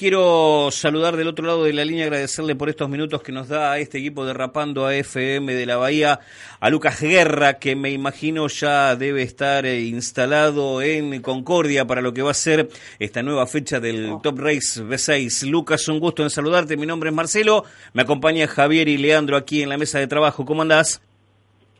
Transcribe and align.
Quiero 0.00 0.70
saludar 0.70 1.18
del 1.18 1.28
otro 1.28 1.44
lado 1.46 1.64
de 1.64 1.74
la 1.74 1.84
línea, 1.84 2.06
agradecerle 2.06 2.56
por 2.56 2.70
estos 2.70 2.88
minutos 2.88 3.22
que 3.22 3.32
nos 3.32 3.48
da 3.48 3.72
a 3.72 3.78
este 3.80 3.98
equipo 3.98 4.24
de 4.24 4.32
Rapando 4.32 4.86
a 4.86 4.96
FM 4.96 5.52
de 5.52 5.66
la 5.66 5.76
Bahía, 5.76 6.20
a 6.58 6.70
Lucas 6.70 7.02
Guerra, 7.02 7.58
que 7.58 7.76
me 7.76 7.90
imagino 7.90 8.46
ya 8.48 8.96
debe 8.96 9.20
estar 9.20 9.66
eh, 9.66 9.82
instalado 9.82 10.80
en 10.80 11.20
Concordia 11.20 11.86
para 11.86 12.00
lo 12.00 12.14
que 12.14 12.22
va 12.22 12.30
a 12.30 12.32
ser 12.32 12.70
esta 12.98 13.22
nueva 13.22 13.46
fecha 13.46 13.78
del 13.78 14.22
Top 14.22 14.38
Race 14.38 14.82
B6. 14.82 15.46
Lucas, 15.50 15.86
un 15.88 16.00
gusto 16.00 16.22
en 16.22 16.30
saludarte. 16.30 16.78
Mi 16.78 16.86
nombre 16.86 17.10
es 17.10 17.14
Marcelo, 17.14 17.64
me 17.92 18.00
acompaña 18.00 18.46
Javier 18.46 18.88
y 18.88 18.96
Leandro 18.96 19.36
aquí 19.36 19.62
en 19.62 19.68
la 19.68 19.76
mesa 19.76 19.98
de 19.98 20.06
trabajo. 20.06 20.46
¿Cómo 20.46 20.62
andás? 20.62 21.02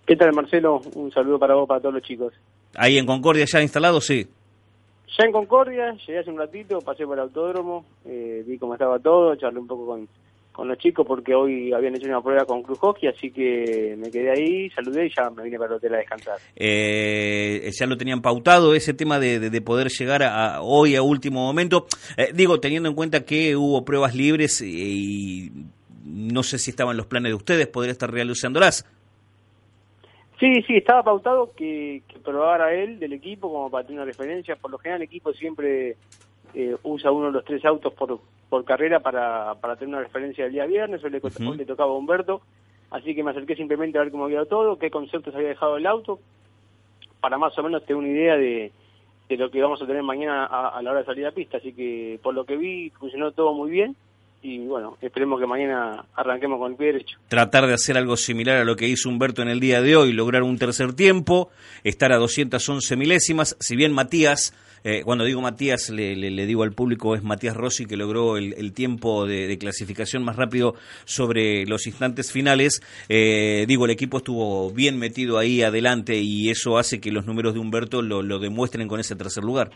¿Qué 0.06 0.14
tal, 0.14 0.34
Marcelo? 0.34 0.82
Un 0.94 1.10
saludo 1.10 1.38
para 1.38 1.54
vos, 1.54 1.66
para 1.66 1.80
todos 1.80 1.94
los 1.94 2.02
chicos. 2.02 2.34
Ahí 2.74 2.98
en 2.98 3.06
Concordia 3.06 3.46
ya 3.46 3.62
instalado, 3.62 3.98
sí. 4.02 4.28
Ya 5.18 5.24
en 5.24 5.32
Concordia, 5.32 5.96
llegué 6.06 6.20
hace 6.20 6.30
un 6.30 6.38
ratito, 6.38 6.80
pasé 6.80 7.04
por 7.04 7.18
el 7.18 7.24
autódromo, 7.24 7.84
eh, 8.04 8.44
vi 8.46 8.58
cómo 8.58 8.74
estaba 8.74 8.98
todo, 8.98 9.34
charlé 9.34 9.58
un 9.58 9.66
poco 9.66 9.86
con, 9.86 10.08
con 10.52 10.68
los 10.68 10.78
chicos 10.78 11.04
porque 11.06 11.34
hoy 11.34 11.72
habían 11.72 11.96
hecho 11.96 12.06
una 12.06 12.20
prueba 12.20 12.44
con 12.44 12.62
Cruz 12.62 12.78
Hockey, 12.78 13.08
así 13.08 13.30
que 13.32 13.96
me 13.98 14.10
quedé 14.10 14.30
ahí, 14.30 14.70
saludé 14.70 15.06
y 15.06 15.10
ya 15.14 15.28
me 15.30 15.42
vine 15.42 15.58
para 15.58 15.70
el 15.70 15.76
hotel 15.78 15.94
a 15.94 15.98
descansar. 15.98 16.38
Eh, 16.54 17.70
ya 17.72 17.86
lo 17.86 17.96
tenían 17.96 18.22
pautado 18.22 18.74
ese 18.74 18.94
tema 18.94 19.18
de, 19.18 19.40
de, 19.40 19.60
poder 19.60 19.88
llegar 19.88 20.22
a, 20.22 20.62
hoy 20.62 20.94
a 20.94 21.02
último 21.02 21.44
momento. 21.44 21.86
Eh, 22.16 22.30
digo, 22.32 22.60
teniendo 22.60 22.88
en 22.88 22.94
cuenta 22.94 23.24
que 23.24 23.56
hubo 23.56 23.84
pruebas 23.84 24.14
libres 24.14 24.60
y 24.60 25.50
no 26.04 26.42
sé 26.42 26.58
si 26.58 26.70
estaban 26.70 26.96
los 26.96 27.06
planes 27.06 27.30
de 27.30 27.34
ustedes, 27.34 27.66
podría 27.66 27.92
estar 27.92 28.12
realizándolas. 28.12 28.86
Sí, 30.40 30.62
sí, 30.62 30.78
estaba 30.78 31.02
pautado 31.02 31.52
que, 31.54 32.02
que 32.08 32.18
probara 32.18 32.72
él 32.72 32.98
del 32.98 33.12
equipo 33.12 33.52
como 33.52 33.70
para 33.70 33.84
tener 33.86 34.00
una 34.00 34.06
referencia. 34.06 34.56
Por 34.56 34.70
lo 34.70 34.78
general 34.78 35.02
el 35.02 35.06
equipo 35.06 35.34
siempre 35.34 35.96
eh, 36.54 36.76
usa 36.82 37.10
uno 37.10 37.26
de 37.26 37.32
los 37.32 37.44
tres 37.44 37.62
autos 37.66 37.92
por, 37.92 38.18
por 38.48 38.64
carrera 38.64 39.00
para, 39.00 39.54
para 39.56 39.76
tener 39.76 39.94
una 39.94 40.02
referencia 40.02 40.44
del 40.44 40.54
día 40.54 40.64
viernes. 40.64 41.04
Hoy 41.04 41.10
le, 41.10 41.20
le 41.56 41.66
tocaba 41.66 41.92
a 41.92 41.94
Humberto, 41.94 42.40
así 42.90 43.14
que 43.14 43.22
me 43.22 43.32
acerqué 43.32 43.54
simplemente 43.54 43.98
a 43.98 44.02
ver 44.02 44.10
cómo 44.10 44.24
había 44.24 44.46
todo, 44.46 44.78
qué 44.78 44.90
conceptos 44.90 45.34
había 45.34 45.48
dejado 45.48 45.76
el 45.76 45.86
auto, 45.86 46.18
para 47.20 47.36
más 47.36 47.56
o 47.58 47.62
menos 47.62 47.84
tener 47.84 47.98
una 47.98 48.08
idea 48.08 48.36
de, 48.38 48.72
de 49.28 49.36
lo 49.36 49.50
que 49.50 49.60
vamos 49.60 49.82
a 49.82 49.86
tener 49.86 50.02
mañana 50.02 50.46
a, 50.46 50.68
a 50.70 50.80
la 50.80 50.92
hora 50.92 51.00
de 51.00 51.06
salir 51.06 51.26
a 51.26 51.32
pista. 51.32 51.58
Así 51.58 51.74
que 51.74 52.18
por 52.22 52.32
lo 52.32 52.46
que 52.46 52.56
vi 52.56 52.88
funcionó 52.98 53.32
todo 53.32 53.52
muy 53.52 53.70
bien 53.70 53.94
y 54.42 54.58
bueno, 54.60 54.96
esperemos 55.02 55.38
que 55.38 55.46
mañana 55.46 56.04
arranquemos 56.14 56.58
con 56.58 56.72
el 56.72 56.78
pie 56.78 56.92
derecho. 56.92 57.18
Tratar 57.28 57.66
de 57.66 57.74
hacer 57.74 57.98
algo 57.98 58.16
similar 58.16 58.58
a 58.58 58.64
lo 58.64 58.74
que 58.76 58.88
hizo 58.88 59.08
Humberto 59.08 59.42
en 59.42 59.48
el 59.48 59.60
día 59.60 59.82
de 59.82 59.96
hoy, 59.96 60.12
lograr 60.12 60.42
un 60.42 60.58
tercer 60.58 60.94
tiempo, 60.94 61.50
estar 61.84 62.12
a 62.12 62.16
211 62.16 62.96
milésimas, 62.96 63.56
si 63.60 63.76
bien 63.76 63.92
Matías, 63.92 64.54
eh, 64.82 65.02
cuando 65.04 65.24
digo 65.24 65.42
Matías 65.42 65.90
le, 65.90 66.16
le, 66.16 66.46
digo 66.46 66.62
al 66.62 66.72
público 66.72 67.14
es 67.14 67.22
Matías 67.22 67.54
Rossi 67.54 67.84
que 67.84 67.98
logró 67.98 68.38
el, 68.38 68.72
tiempo 68.72 69.26
de, 69.26 69.58
clasificación 69.58 70.24
más 70.24 70.36
rápido 70.36 70.74
sobre 71.04 71.66
los 71.66 71.86
instantes 71.86 72.32
finales, 72.32 72.80
eh, 73.10 73.66
digo 73.68 73.84
el 73.84 73.90
equipo 73.90 74.18
estuvo 74.18 74.70
bien 74.70 74.98
metido 74.98 75.36
ahí 75.36 75.60
adelante 75.62 76.16
y 76.16 76.48
eso 76.48 76.78
hace 76.78 76.98
que 76.98 77.12
los 77.12 77.26
números 77.26 77.52
de 77.52 77.60
Humberto 77.60 78.00
lo, 78.00 78.22
lo 78.22 78.38
demuestren 78.38 78.88
con 78.88 79.00
ese 79.00 79.16
tercer 79.16 79.44
lugar. 79.44 79.70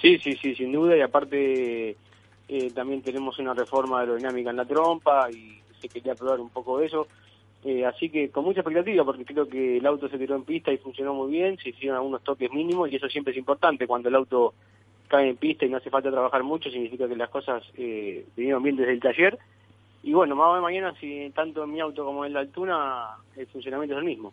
Sí, 0.00 0.18
sí, 0.18 0.36
sí, 0.40 0.54
sin 0.54 0.72
duda 0.72 0.96
y 0.96 1.00
aparte 1.00 1.96
eh, 2.48 2.70
también 2.70 3.02
tenemos 3.02 3.38
una 3.38 3.54
reforma 3.54 4.00
aerodinámica 4.00 4.50
en 4.50 4.56
la 4.56 4.64
trompa 4.64 5.30
y 5.30 5.60
se 5.80 5.88
quería 5.88 6.14
probar 6.14 6.40
un 6.40 6.50
poco 6.50 6.78
de 6.78 6.86
eso. 6.86 7.06
Eh, 7.64 7.86
así 7.86 8.08
que 8.08 8.30
con 8.30 8.44
mucha 8.44 8.60
expectativa, 8.60 9.04
porque 9.04 9.24
creo 9.24 9.48
que 9.48 9.76
el 9.76 9.86
auto 9.86 10.08
se 10.08 10.18
tiró 10.18 10.34
en 10.34 10.44
pista 10.44 10.72
y 10.72 10.78
funcionó 10.78 11.14
muy 11.14 11.30
bien, 11.30 11.56
se 11.58 11.68
hicieron 11.68 11.96
algunos 11.96 12.22
toques 12.22 12.50
mínimos 12.52 12.90
y 12.90 12.96
eso 12.96 13.08
siempre 13.08 13.32
es 13.32 13.38
importante. 13.38 13.86
Cuando 13.86 14.08
el 14.08 14.16
auto 14.16 14.54
cae 15.06 15.28
en 15.28 15.36
pista 15.36 15.64
y 15.64 15.68
no 15.68 15.76
hace 15.76 15.90
falta 15.90 16.10
trabajar 16.10 16.42
mucho, 16.42 16.70
significa 16.70 17.06
que 17.06 17.16
las 17.16 17.30
cosas 17.30 17.62
eh, 17.76 18.26
vinieron 18.36 18.62
bien 18.62 18.76
desde 18.76 18.92
el 18.92 19.00
taller. 19.00 19.38
Y 20.02 20.12
bueno, 20.12 20.34
más 20.34 20.46
o 20.46 20.50
menos 20.54 20.62
mañana, 20.64 20.94
si 21.00 21.30
tanto 21.30 21.62
en 21.62 21.72
mi 21.72 21.80
auto 21.80 22.04
como 22.04 22.24
en 22.24 22.32
la 22.32 22.40
Altuna, 22.40 23.10
el 23.36 23.46
funcionamiento 23.46 23.94
es 23.94 24.00
el 24.00 24.04
mismo. 24.04 24.32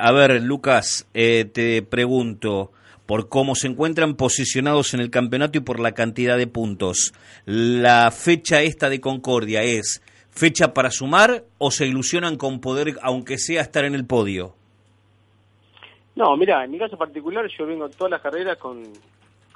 a 0.00 0.12
ver, 0.12 0.42
Lucas, 0.42 1.08
te 1.12 1.82
pregunto, 1.82 2.72
por 3.10 3.28
cómo 3.28 3.56
se 3.56 3.66
encuentran 3.66 4.14
posicionados 4.14 4.94
en 4.94 5.00
el 5.00 5.10
campeonato 5.10 5.58
y 5.58 5.62
por 5.62 5.80
la 5.80 5.90
cantidad 5.90 6.38
de 6.38 6.46
puntos. 6.46 7.12
La 7.44 8.12
fecha 8.12 8.62
esta 8.62 8.88
de 8.88 9.00
Concordia 9.00 9.64
es 9.64 10.00
fecha 10.30 10.72
para 10.72 10.92
sumar 10.92 11.42
o 11.58 11.72
se 11.72 11.88
ilusionan 11.88 12.36
con 12.36 12.60
poder, 12.60 12.94
aunque 13.02 13.36
sea 13.36 13.62
estar 13.62 13.84
en 13.84 13.96
el 13.96 14.06
podio. 14.06 14.54
No, 16.14 16.36
mira, 16.36 16.64
en 16.64 16.70
mi 16.70 16.78
caso 16.78 16.96
particular 16.96 17.48
yo 17.48 17.66
vengo 17.66 17.88
todas 17.88 18.12
las 18.12 18.20
carreras 18.20 18.56
con, 18.58 18.80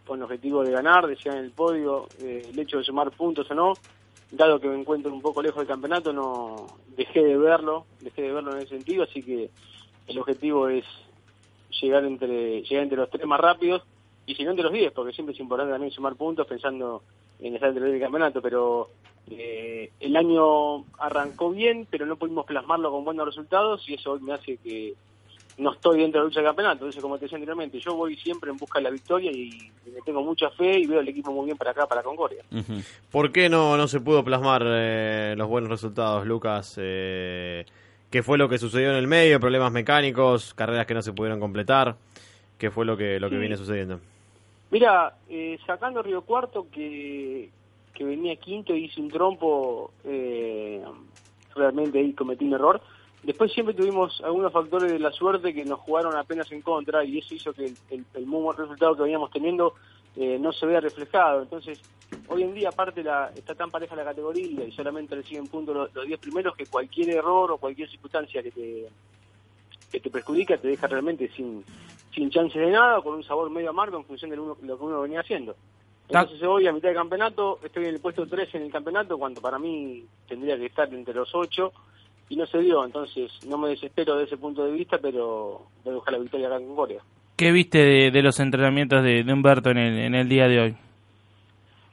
con 0.04 0.19
el 0.19 0.25
objetivo 0.25 0.65
de 0.65 0.72
ganar, 0.72 1.06
de 1.06 1.15
llegar 1.15 1.38
en 1.38 1.44
el 1.44 1.53
podio, 1.53 2.09
eh, 2.21 2.48
el 2.53 2.59
hecho 2.59 2.78
de 2.78 2.82
sumar 2.82 3.12
puntos 3.12 3.48
o 3.53 3.54
no, 3.54 3.75
dado 4.32 4.59
que 4.59 4.66
me 4.66 4.81
encuentro 4.81 5.12
un 5.12 5.22
poco 5.22 5.41
lejos 5.41 5.59
del 5.59 5.69
campeonato, 5.69 6.12
no 6.12 6.66
dejé 6.97 7.22
de 7.22 7.38
verlo, 7.38 7.86
dejé 8.00 8.22
de 8.22 8.32
verlo 8.32 8.50
en 8.50 8.62
ese 8.62 8.71
sentido, 8.71 9.04
así 9.04 9.22
que 9.22 9.48
el 10.09 10.19
objetivo 10.19 10.69
es 10.69 10.84
llegar 11.81 12.05
entre 12.05 12.62
llegar 12.62 12.85
entre 12.85 12.99
los 12.99 13.11
tres 13.11 13.27
más 13.27 13.41
rápidos 13.41 13.83
y 14.27 14.35
si 14.35 14.45
no 14.45 14.51
entre 14.51 14.65
los 14.65 14.73
diez, 14.73 14.93
porque 14.93 15.12
siempre 15.12 15.35
es 15.35 15.41
importante 15.41 15.73
también 15.73 15.93
sumar 15.93 16.17
puntos 16.17 16.47
pensando 16.47 17.03
en 17.41 17.55
estar 17.55 17.71
entre 17.71 17.93
el 17.93 18.01
campeonato, 18.01 18.41
pero 18.41 18.89
eh, 19.31 19.91
el 20.01 20.17
año 20.17 20.84
arrancó 20.99 21.51
bien, 21.51 21.87
pero 21.91 22.07
no 22.07 22.17
pudimos 22.17 22.47
plasmarlo 22.47 22.91
con 22.91 23.05
buenos 23.05 23.27
resultados 23.27 23.89
y 23.89 23.95
eso 23.95 24.13
hoy 24.13 24.21
me 24.21 24.33
hace 24.33 24.57
que 24.59 24.95
no 25.59 25.73
estoy 25.73 26.01
dentro 26.01 26.21
de 26.21 26.25
la 26.25 26.29
lucha 26.29 26.41
del 26.41 26.49
campeonato. 26.49 26.75
Entonces, 26.75 27.03
como 27.03 27.17
te 27.17 27.27
decía 27.27 27.37
anteriormente, 27.37 27.79
yo 27.79 27.95
voy 27.95 28.17
siempre 28.17 28.51
en 28.51 28.57
busca 28.57 28.79
de 28.79 28.84
la 28.84 28.91
victoria 28.91 29.31
y, 29.31 29.71
me 29.93 30.01
tengo 30.01 30.23
mucha 30.23 30.51
fe 30.51 30.81
y 30.81 30.87
veo 30.87 31.01
el 31.01 31.09
equipo 31.09 31.33
muy 31.33 31.47
bien 31.47 31.57
para 31.57 31.71
acá, 31.71 31.87
para 31.87 32.03
Concordia. 32.03 32.45
¿Por 33.11 33.31
qué 33.31 33.49
no, 33.49 33.77
no 33.77 33.87
se 33.87 34.01
pudo 34.01 34.25
plasmar 34.25 34.63
eh, 34.67 35.34
los 35.37 35.49
buenos 35.49 35.71
resultados, 35.71 36.27
Lucas? 36.27 36.75
Eh, 36.79 37.65
qué 38.15 38.23
fue 38.23 38.39
lo 38.39 38.49
que 38.49 38.59
sucedió 38.59 38.91
en 38.91 38.97
el 38.97 39.09
medio, 39.09 39.41
problemas 39.41 39.73
mecánicos, 39.73 40.55
carreras 40.55 40.87
que 40.87 40.95
no 40.95 41.03
se 41.03 41.13
pudieron 41.13 41.41
completar, 41.41 41.97
qué 42.57 42.71
fue 42.71 42.85
lo 42.85 42.97
que 42.97 43.19
lo 43.19 43.29
que 43.29 43.37
viene 43.37 43.57
sucediendo. 43.57 43.99
Mira, 44.71 45.17
eh, 45.29 45.59
sacando 45.67 46.01
Río 46.01 46.23
Cuarto 46.23 46.69
que, 46.71 47.51
que 47.93 48.05
venía 48.05 48.37
quinto 48.37 48.73
y 48.73 48.85
hice 48.85 49.01
un 49.01 49.11
trompo, 49.11 49.91
eh, 50.05 50.81
realmente 51.57 51.99
ahí 51.99 52.13
cometí 52.13 52.45
un 52.45 52.53
error. 52.53 52.81
Después 53.25 53.53
siempre 53.53 53.75
tuvimos 53.75 54.23
algunos 54.25 54.53
factores 54.53 54.93
de 54.93 55.01
la 55.01 55.11
suerte 55.11 55.53
que 55.53 55.65
nos 55.65 55.81
jugaron 55.81 56.15
apenas 56.15 56.53
en 56.53 56.63
contra 56.63 57.05
y 57.05 57.19
eso 57.19 57.35
hizo 57.35 57.53
que 57.53 57.65
el, 57.65 58.05
el, 58.15 58.27
muy 58.27 58.43
buen 58.43 58.57
resultado 58.57 58.95
que 58.95 59.03
veníamos 59.03 59.33
teniendo 59.33 59.75
eh, 60.17 60.39
no 60.39 60.53
se 60.53 60.67
vea 60.67 60.81
reflejado. 60.81 61.43
Entonces, 61.43 61.81
hoy 62.29 62.43
en 62.43 62.55
día 62.55 62.69
aparte 62.69 63.03
la, 63.03 63.31
está 63.35 63.55
tan 63.55 63.71
pareja 63.71 63.97
la 63.97 64.05
categoría 64.05 64.65
y 64.65 64.73
solamente 64.73 65.15
reciben 65.15 65.47
puntos 65.47 65.91
los 65.93 66.07
10 66.07 66.21
primeros 66.21 66.57
que 66.57 66.67
cualquier 66.67 67.11
error 67.11 67.51
o 67.53 67.59
cualquier 67.59 67.89
circunstancia 67.91 68.43
que 68.43 68.51
te, 68.51 68.89
que 69.91 70.01
te 70.01 70.11
perjudica 70.11 70.57
te 70.57 70.69
deja 70.69 70.87
realmente 70.87 71.31
sin, 71.37 71.65
sin 72.15 72.31
chances 72.31 72.61
de 72.61 72.71
nada 72.71 72.99
o 72.99 73.03
con 73.03 73.15
un 73.15 73.25
sabor 73.25 73.51
medio 73.51 73.71
amargo 73.71 73.99
en 73.99 74.05
función 74.05 74.31
de 74.31 74.37
lo, 74.37 74.57
que 74.57 74.73
uno 74.73 75.03
venía 75.03 75.21
haciendo. 75.21 75.57
Entonces 76.07 76.43
hoy 76.43 76.67
a 76.67 76.73
mitad 76.73 76.91
de 76.91 76.95
campeonato 76.95 77.59
estoy 77.63 77.85
en 77.85 77.95
el 77.95 78.01
puesto 78.01 78.27
3 78.27 78.55
en 78.55 78.63
el 78.63 78.73
campeonato 78.73 79.19
cuando 79.19 79.41
para 79.41 79.59
mí 79.59 80.05
tendría 80.29 80.57
que 80.57 80.67
estar 80.67 80.93
entre 80.93 81.15
los 81.15 81.35
8 81.35 81.73
y 82.29 82.37
no 82.37 82.47
se 82.47 82.59
dio, 82.59 82.85
entonces 82.85 83.31
no 83.47 83.59
me 83.59 83.71
desespero 83.71 84.17
de 84.17 84.25
ese 84.25 84.37
punto 84.37 84.65
de 84.65 84.73
vista, 84.73 84.99
pero 84.99 85.67
voy 85.83 85.93
a 85.93 85.97
buscar 85.97 86.15
la 86.15 86.21
victoria 86.21 86.47
acá 86.47 86.57
en 86.57 86.75
Corea. 86.75 87.03
¿Qué 87.37 87.50
viste 87.50 87.78
de, 87.78 88.11
de 88.11 88.22
los 88.22 88.39
entrenamientos 88.39 89.03
de, 89.03 89.25
de 89.25 89.33
Humberto 89.33 89.71
en 89.71 89.78
el, 89.78 89.99
en 89.99 90.15
el 90.15 90.28
día 90.28 90.47
de 90.47 90.61
hoy? 90.61 90.77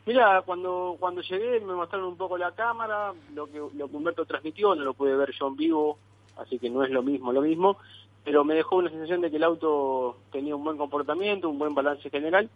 Mira, 0.05 0.41
cuando 0.45 0.97
cuando 0.99 1.21
llegué 1.21 1.59
me 1.59 1.73
mostraron 1.73 2.09
un 2.09 2.17
poco 2.17 2.37
la 2.37 2.51
cámara, 2.51 3.13
lo 3.33 3.47
que, 3.47 3.59
lo 3.59 3.87
que 3.87 3.95
Humberto 3.95 4.25
transmitió, 4.25 4.75
no 4.75 4.83
lo 4.83 4.93
pude 4.93 5.15
ver 5.15 5.31
yo 5.39 5.47
en 5.47 5.55
vivo, 5.55 5.97
así 6.37 6.59
que 6.59 6.69
no 6.69 6.83
es 6.83 6.91
lo 6.91 7.03
mismo, 7.03 7.31
lo 7.31 7.41
mismo, 7.41 7.77
pero 8.23 8.43
me 8.43 8.55
dejó 8.55 8.77
una 8.77 8.89
sensación 8.89 9.21
de 9.21 9.29
que 9.29 9.37
el 9.37 9.43
auto 9.43 10.17
tenía 10.31 10.55
un 10.55 10.63
buen 10.63 10.77
comportamiento, 10.77 11.49
un 11.49 11.59
buen 11.59 11.73
balance 11.73 12.09
general, 12.09 12.49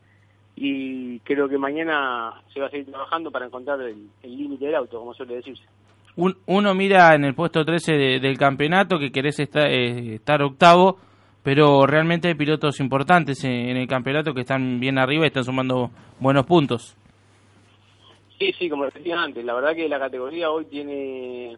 y 0.56 1.20
creo 1.20 1.48
que 1.48 1.58
mañana 1.58 2.42
se 2.54 2.60
va 2.60 2.68
a 2.68 2.70
seguir 2.70 2.88
trabajando 2.88 3.32
para 3.32 3.46
encontrar 3.46 3.80
el 3.82 4.10
límite 4.24 4.66
del 4.66 4.76
auto, 4.76 5.00
como 5.00 5.14
suele 5.14 5.36
decirse. 5.36 5.64
Un, 6.18 6.36
uno 6.46 6.74
mira 6.74 7.14
en 7.14 7.26
el 7.26 7.36
puesto 7.36 7.66
13 7.66 8.20
del 8.20 8.38
campeonato 8.38 8.98
que 8.98 9.12
querés 9.12 9.40
estar, 9.40 9.68
eh, 9.68 10.16
estar 10.16 10.42
octavo, 10.42 10.98
pero 11.46 11.86
realmente 11.86 12.28
hay 12.28 12.34
pilotos 12.34 12.80
importantes 12.80 13.44
en 13.44 13.78
el 13.78 13.88
campeonato 13.88 14.34
que 14.34 14.42
están 14.42 14.80
bien 14.80 14.98
arriba 14.98 15.26
y 15.26 15.28
están 15.28 15.44
sumando 15.44 15.92
buenos 16.20 16.48
puntos. 16.48 16.98
Sí, 18.40 18.52
sí, 18.58 18.68
como 18.68 18.86
decía 18.86 19.22
antes, 19.22 19.46
la 19.46 19.54
verdad 19.54 19.76
que 19.76 19.88
la 19.88 20.00
categoría 20.00 20.50
hoy 20.50 20.66
tiene, 20.66 21.56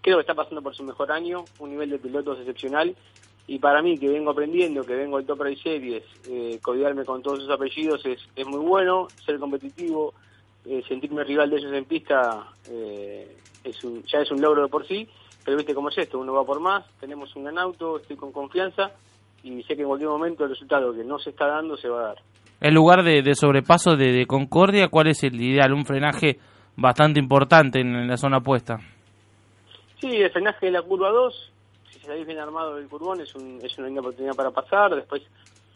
creo 0.00 0.16
que 0.16 0.22
está 0.22 0.34
pasando 0.34 0.62
por 0.62 0.74
su 0.74 0.82
mejor 0.82 1.12
año, 1.12 1.44
un 1.58 1.68
nivel 1.68 1.90
de 1.90 1.98
pilotos 1.98 2.38
excepcional, 2.38 2.96
y 3.46 3.58
para 3.58 3.82
mí 3.82 3.98
que 3.98 4.08
vengo 4.08 4.30
aprendiendo, 4.30 4.82
que 4.82 4.94
vengo 4.94 5.18
al 5.18 5.26
Top 5.26 5.42
Race 5.42 5.60
Series, 5.62 6.04
eh, 6.26 6.58
codiarme 6.62 7.04
con 7.04 7.22
todos 7.22 7.40
sus 7.40 7.50
apellidos 7.50 8.06
es, 8.06 8.26
es 8.34 8.46
muy 8.46 8.60
bueno, 8.60 9.08
ser 9.26 9.38
competitivo, 9.38 10.14
eh, 10.64 10.82
sentirme 10.88 11.22
rival 11.24 11.50
de 11.50 11.58
ellos 11.58 11.72
en 11.74 11.84
pista 11.84 12.46
eh, 12.70 13.36
es 13.62 13.84
un, 13.84 14.02
ya 14.04 14.20
es 14.20 14.30
un 14.30 14.40
logro 14.40 14.62
de 14.62 14.68
por 14.68 14.88
sí, 14.88 15.06
pero 15.44 15.58
viste 15.58 15.74
cómo 15.74 15.90
es 15.90 15.98
esto, 15.98 16.18
uno 16.18 16.32
va 16.32 16.46
por 16.46 16.60
más, 16.60 16.86
tenemos 16.98 17.36
un 17.36 17.44
gran 17.44 17.58
auto, 17.58 17.98
estoy 17.98 18.16
con 18.16 18.32
confianza 18.32 18.90
y 19.48 19.62
sé 19.62 19.74
que 19.74 19.82
en 19.82 19.88
cualquier 19.88 20.10
momento 20.10 20.44
el 20.44 20.50
resultado 20.50 20.92
que 20.92 21.04
no 21.04 21.18
se 21.18 21.30
está 21.30 21.46
dando 21.46 21.76
se 21.76 21.88
va 21.88 22.00
a 22.00 22.06
dar. 22.08 22.16
El 22.60 22.74
lugar 22.74 23.02
de, 23.04 23.22
de 23.22 23.34
sobrepaso 23.34 23.96
de, 23.96 24.12
de, 24.12 24.26
Concordia, 24.26 24.88
¿cuál 24.88 25.08
es 25.08 25.22
el 25.22 25.40
ideal? 25.40 25.72
Un 25.72 25.86
frenaje 25.86 26.38
bastante 26.76 27.20
importante 27.20 27.80
en, 27.80 27.94
en 27.94 28.08
la 28.08 28.16
zona 28.16 28.38
opuesta. 28.38 28.78
Sí, 30.00 30.08
el 30.08 30.30
frenaje 30.30 30.66
de 30.66 30.72
la 30.72 30.82
curva 30.82 31.10
2, 31.10 31.52
si 31.90 32.00
salís 32.00 32.26
bien 32.26 32.38
armado 32.38 32.76
del 32.76 32.88
curvón, 32.88 33.20
es, 33.20 33.34
un, 33.34 33.58
es 33.62 33.76
una 33.78 33.88
linda 33.88 34.00
oportunidad 34.00 34.34
para 34.34 34.50
pasar. 34.50 34.94
Después 34.94 35.22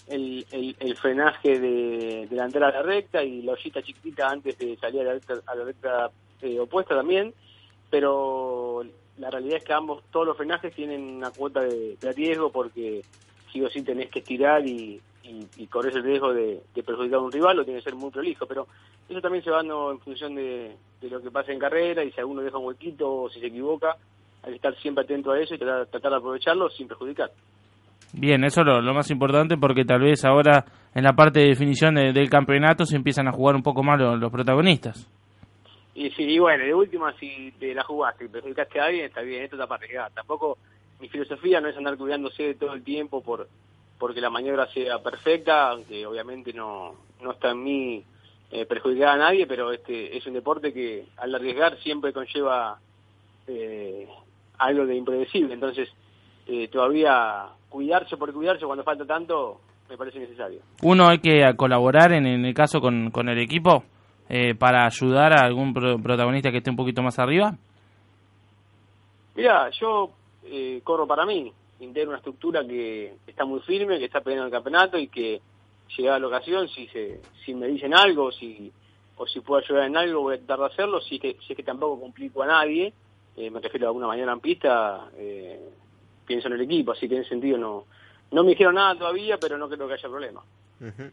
el, 0.08 0.44
el, 0.50 0.76
el 0.78 0.96
frenaje 0.96 1.58
de 1.58 2.26
delantera 2.28 2.68
a 2.68 2.72
la 2.72 2.82
recta 2.82 3.22
y 3.22 3.42
la 3.42 3.52
ollita 3.52 3.82
chiquita 3.82 4.28
antes 4.28 4.58
de 4.58 4.76
salir 4.76 5.00
a 5.02 5.04
la 5.04 5.12
recta, 5.14 5.34
a 5.46 5.54
la 5.54 5.64
recta 5.64 6.10
eh, 6.40 6.58
opuesta 6.58 6.94
también. 6.94 7.32
Pero 7.90 8.84
la 9.18 9.30
realidad 9.30 9.58
es 9.58 9.64
que 9.64 9.72
ambos, 9.72 10.02
todos 10.10 10.26
los 10.26 10.36
frenajes 10.36 10.74
tienen 10.74 11.16
una 11.16 11.30
cuota 11.30 11.60
de, 11.60 11.96
de 12.00 12.12
riesgo 12.12 12.50
porque 12.50 13.02
sí 13.52 13.62
o 13.62 13.68
sí 13.70 13.82
tenés 13.82 14.10
que 14.10 14.20
estirar 14.20 14.66
y, 14.66 15.00
y, 15.22 15.46
y 15.56 15.66
corres 15.66 15.94
el 15.94 16.02
riesgo 16.02 16.32
de, 16.32 16.62
de, 16.74 16.82
perjudicar 16.82 17.18
a 17.18 17.22
un 17.22 17.32
rival 17.32 17.58
o 17.58 17.64
tiene 17.64 17.80
que 17.80 17.84
ser 17.84 17.94
muy 17.94 18.10
prolijo. 18.10 18.46
Pero 18.46 18.66
eso 19.08 19.20
también 19.20 19.44
se 19.44 19.50
va 19.50 19.58
dando 19.58 19.92
en 19.92 20.00
función 20.00 20.34
de, 20.34 20.76
de, 21.00 21.10
lo 21.10 21.20
que 21.20 21.30
pasa 21.30 21.52
en 21.52 21.58
carrera 21.58 22.02
y 22.02 22.10
si 22.12 22.20
alguno 22.20 22.42
deja 22.42 22.58
un 22.58 22.66
huequito 22.66 23.10
o 23.10 23.30
si 23.30 23.40
se 23.40 23.46
equivoca, 23.46 23.96
hay 24.42 24.50
que 24.50 24.56
estar 24.56 24.74
siempre 24.76 25.04
atento 25.04 25.32
a 25.32 25.40
eso 25.40 25.54
y 25.54 25.58
tratar, 25.58 25.86
tratar 25.86 26.12
de 26.12 26.18
aprovecharlo 26.18 26.70
sin 26.70 26.88
perjudicar. 26.88 27.30
Bien, 28.14 28.44
eso 28.44 28.60
es 28.60 28.66
lo, 28.66 28.80
lo, 28.82 28.92
más 28.92 29.10
importante 29.10 29.56
porque 29.56 29.84
tal 29.84 30.00
vez 30.00 30.24
ahora 30.24 30.64
en 30.94 31.02
la 31.02 31.14
parte 31.14 31.40
de 31.40 31.48
definición 31.48 31.94
de, 31.94 32.12
del 32.12 32.28
campeonato 32.28 32.84
se 32.84 32.96
empiezan 32.96 33.28
a 33.28 33.32
jugar 33.32 33.54
un 33.54 33.62
poco 33.62 33.82
más 33.82 33.98
los, 33.98 34.18
los 34.18 34.30
protagonistas. 34.30 35.08
Y 35.94 36.10
sí, 36.10 36.24
y 36.24 36.38
bueno, 36.38 36.64
de 36.64 36.74
última, 36.74 37.12
si 37.18 37.52
te 37.58 37.74
la 37.74 37.84
jugaste 37.84 38.24
y 38.24 38.28
perjudicaste 38.28 38.80
a 38.80 38.84
alguien, 38.86 39.04
está 39.06 39.20
bien, 39.20 39.44
esto 39.44 39.56
está 39.56 39.66
para 39.66 39.78
arriesgar. 39.78 40.10
Tampoco 40.12 40.58
mi 41.02 41.08
filosofía 41.08 41.60
no 41.60 41.68
es 41.68 41.76
andar 41.76 41.98
cuidándose 41.98 42.54
todo 42.54 42.72
el 42.74 42.84
tiempo 42.84 43.22
por 43.22 43.48
porque 43.98 44.20
la 44.20 44.30
maniobra 44.30 44.66
sea 44.68 45.00
perfecta, 45.00 45.70
aunque 45.70 46.06
obviamente 46.06 46.52
no, 46.52 46.94
no 47.20 47.32
está 47.32 47.50
en 47.50 47.62
mí 47.62 48.04
eh, 48.50 48.66
perjudicar 48.66 49.10
a 49.10 49.16
nadie, 49.16 49.46
pero 49.46 49.70
este 49.72 50.16
es 50.16 50.26
un 50.26 50.32
deporte 50.32 50.72
que 50.72 51.06
al 51.18 51.34
arriesgar 51.34 51.78
siempre 51.78 52.12
conlleva 52.12 52.78
eh, 53.46 54.08
algo 54.58 54.86
de 54.86 54.96
impredecible. 54.96 55.54
Entonces, 55.54 55.88
eh, 56.46 56.66
todavía 56.68 57.46
cuidarse 57.68 58.16
por 58.16 58.32
cuidarse 58.32 58.64
cuando 58.64 58.82
falta 58.82 59.04
tanto 59.04 59.60
me 59.88 59.96
parece 59.96 60.18
necesario. 60.18 60.62
Uno 60.82 61.08
hay 61.08 61.18
que 61.18 61.54
colaborar 61.56 62.12
en, 62.12 62.26
en 62.26 62.44
el 62.44 62.54
caso 62.54 62.80
con, 62.80 63.10
con 63.10 63.28
el 63.28 63.38
equipo 63.38 63.84
eh, 64.28 64.54
para 64.54 64.86
ayudar 64.86 65.32
a 65.32 65.44
algún 65.44 65.74
pro 65.74 65.98
protagonista 65.98 66.50
que 66.50 66.58
esté 66.58 66.70
un 66.70 66.76
poquito 66.76 67.02
más 67.02 67.18
arriba. 67.18 67.54
Mira, 69.36 69.70
yo 69.70 70.10
eh, 70.44 70.80
corro 70.82 71.06
para 71.06 71.24
mí, 71.26 71.52
integro 71.80 72.10
una 72.10 72.18
estructura 72.18 72.64
que 72.66 73.14
está 73.26 73.44
muy 73.44 73.60
firme, 73.60 73.98
que 73.98 74.06
está 74.06 74.20
peleando 74.20 74.46
el 74.46 74.52
campeonato 74.52 74.98
y 74.98 75.08
que 75.08 75.40
llegada 75.96 76.18
la 76.18 76.26
ocasión, 76.28 76.68
si 76.68 76.86
se, 76.88 77.20
si 77.44 77.54
me 77.54 77.66
dicen 77.66 77.94
algo, 77.94 78.32
si 78.32 78.72
o 79.16 79.26
si 79.26 79.40
puedo 79.40 79.62
ayudar 79.62 79.86
en 79.86 79.96
algo, 79.96 80.22
voy 80.22 80.34
a 80.34 80.38
tratar 80.38 80.60
de 80.60 80.66
hacerlo, 80.66 81.00
si 81.00 81.16
es 81.16 81.20
que, 81.20 81.36
si 81.46 81.52
es 81.52 81.56
que 81.56 81.62
tampoco 81.62 82.00
complico 82.00 82.42
a 82.42 82.46
nadie, 82.46 82.92
eh, 83.36 83.50
me 83.50 83.60
refiero 83.60 83.86
a 83.86 83.90
alguna 83.90 84.06
mañana 84.06 84.32
en 84.32 84.40
pista, 84.40 85.10
eh, 85.16 85.60
pienso 86.26 86.48
en 86.48 86.54
el 86.54 86.62
equipo, 86.62 86.92
así 86.92 87.08
que 87.08 87.16
en 87.16 87.20
ese 87.20 87.30
sentido 87.30 87.58
no, 87.58 87.84
no 88.30 88.42
me 88.42 88.50
dijeron 88.50 88.74
nada 88.74 88.96
todavía, 88.96 89.38
pero 89.38 89.58
no 89.58 89.68
creo 89.68 89.86
que 89.86 89.94
haya 89.94 90.08
problema. 90.08 90.42
Uh. 90.80 91.10